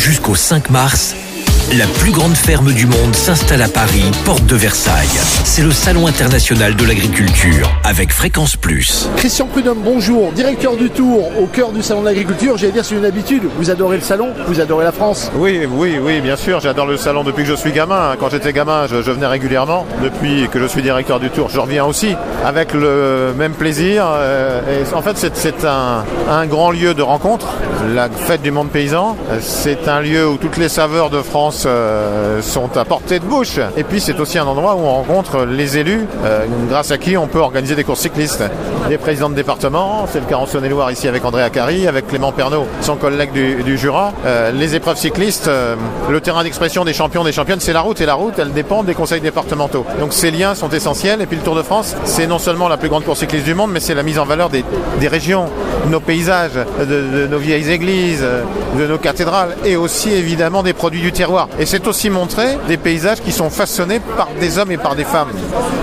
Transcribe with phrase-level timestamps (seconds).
[0.00, 1.14] Jusqu'au 5 mars,
[1.78, 5.06] la plus grande ferme du monde s'installe à Paris, porte de Versailles.
[5.44, 9.08] C'est le Salon international de l'agriculture avec Fréquence Plus.
[9.16, 12.56] Christian Prudhomme, bonjour, directeur du Tour au cœur du Salon de l'agriculture.
[12.58, 13.44] J'allais dire, c'est une habitude.
[13.56, 15.30] Vous adorez le salon, vous adorez la France.
[15.36, 16.58] Oui, oui, oui, bien sûr.
[16.60, 18.16] J'adore le salon depuis que je suis gamin.
[18.18, 19.86] Quand j'étais gamin, je, je venais régulièrement.
[20.02, 24.04] Depuis que je suis directeur du Tour, je reviens aussi avec le même plaisir.
[24.08, 27.46] Euh, et en fait, c'est- un, un grand lieu de rencontre.
[27.94, 32.42] La fête du monde paysan, c'est un lieu où toutes les saveurs de France euh,
[32.42, 33.58] sont à portée de bouche.
[33.76, 37.16] Et puis, c'est aussi un endroit où on rencontre les élus, euh, grâce à qui
[37.16, 38.44] on peut organiser des courses cyclistes.
[38.88, 42.32] Les présidents de département, c'est le cas en Saône-et-Loire ici avec André Acari, avec Clément
[42.32, 44.12] Pernaud, son collègue du, du Jura.
[44.26, 45.76] Euh, les épreuves cyclistes, euh,
[46.08, 48.00] le terrain d'expression des champions, des championnes, c'est la route.
[48.00, 49.84] Et la route, elle dépend des conseils départementaux.
[49.98, 51.20] Donc ces liens sont essentiels.
[51.20, 53.54] Et puis le Tour de France, c'est non seulement la plus grande course cycliste du
[53.54, 54.64] monde, mais c'est la mise en valeur des,
[54.98, 55.46] des régions,
[55.84, 58.42] de nos paysages, de, de nos vieilles églises, euh,
[58.78, 61.48] de nos cathédrales, et aussi évidemment des produits du terroir.
[61.58, 65.04] Et c'est aussi montrer des paysages qui sont façonnés par des hommes et par des
[65.04, 65.30] femmes.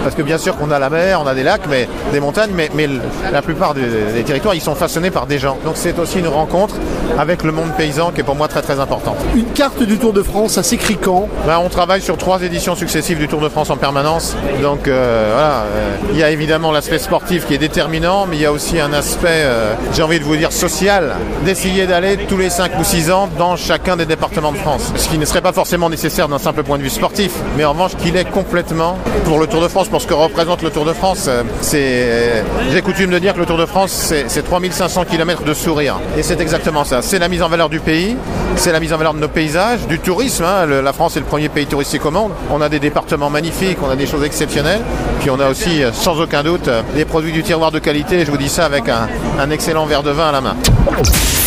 [0.04, 2.52] Parce que bien sûr qu'on a la mer, on a des lacs, mais des montagnes,
[2.56, 2.90] mais,
[3.32, 3.82] la plupart des,
[4.14, 5.58] des territoires, ils sont façonnés par des gens.
[5.66, 6.76] Donc c'est aussi une rencontre
[7.18, 9.16] avec le monde paysan qui est pour moi très très important.
[9.36, 11.28] Une carte du Tour de France, ça s'écrit quand?
[11.46, 14.36] Ben, on travaille sur trois éditions successives du Tour de France en permanence.
[14.62, 18.42] Donc euh, voilà, euh, il y a évidemment l'aspect sportif qui est déterminant, mais il
[18.42, 22.38] y a aussi un aspect, euh, j'ai envie de vous dire, social, d'essayer d'aller tous
[22.38, 24.92] les 5 ou 6 ans dans chacun des départements de France.
[24.96, 27.72] Ce qui ne serait pas forcément nécessaire d'un simple point de vue sportif, mais en
[27.74, 30.86] revanche qu'il est complètement pour le Tour de France, pour ce que représente le Tour
[30.86, 31.26] de France.
[31.28, 35.06] euh, c'est, euh, j'ai coutume de dire que le Tour de France, c'est, c'est 3500
[35.06, 36.00] km de sourire.
[36.18, 37.02] Et c'est exactement ça.
[37.02, 38.16] C'est la mise en valeur du pays,
[38.56, 40.44] c'est la mise en valeur de nos paysages, du tourisme.
[40.46, 40.66] hein.
[40.66, 42.32] La France est le premier pays touristique au monde.
[42.52, 44.82] On a des départements magnifiques, on a des choses exceptionnelles.
[45.20, 48.26] Puis on a aussi, euh, sans aucun doute, des produits du tiroir de qualité.
[48.26, 50.56] Je vous dis ça avec un excellent verre de vin à la main.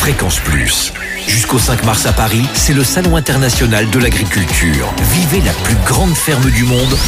[0.01, 0.93] Fréquence Plus.
[1.31, 4.93] Jusqu'au 5 mars à Paris, c'est le Salon international de l'agriculture.
[5.13, 6.99] Vivez la plus grande ferme du monde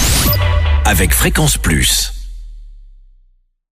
[0.84, 2.21] avec Fréquence Plus.